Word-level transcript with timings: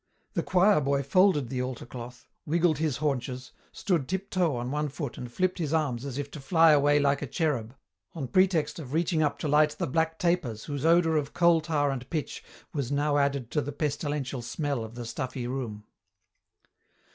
The 0.33 0.41
choir 0.41 0.81
boy 0.81 1.03
folded 1.03 1.49
the 1.49 1.61
altar 1.61 1.85
cloth, 1.85 2.27
wiggled 2.47 2.79
his 2.79 2.97
haunches, 2.97 3.51
stood 3.71 4.07
tiptoe 4.07 4.55
on 4.55 4.71
one 4.71 4.89
foot 4.89 5.15
and 5.15 5.31
flipped 5.31 5.59
his 5.59 5.75
arms 5.75 6.05
as 6.05 6.17
if 6.17 6.31
to 6.31 6.39
fly 6.39 6.71
away 6.71 6.97
like 6.97 7.21
a 7.21 7.27
cherub, 7.27 7.75
on 8.15 8.27
pretext 8.27 8.79
of 8.79 8.93
reaching 8.93 9.21
up 9.21 9.37
to 9.37 9.47
light 9.47 9.75
the 9.77 9.85
black 9.85 10.17
tapers 10.17 10.63
whose 10.65 10.87
odour 10.87 11.17
of 11.17 11.35
coal 11.35 11.61
tar 11.61 11.91
and 11.91 12.09
pitch 12.09 12.43
was 12.73 12.91
now 12.91 13.19
added 13.19 13.51
to 13.51 13.61
the 13.61 13.71
pestilential 13.71 14.41
smell 14.41 14.83
of 14.83 14.95
the 14.95 15.05
stuffy 15.05 15.45
room. 15.45 15.83